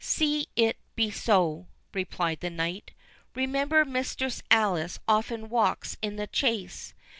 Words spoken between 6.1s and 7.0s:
the Chase.